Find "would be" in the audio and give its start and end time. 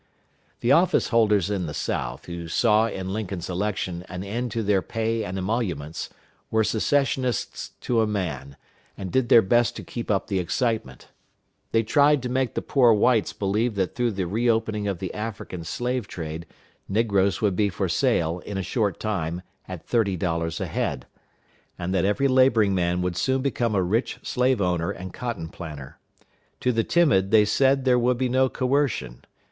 17.39-17.69, 27.99-28.29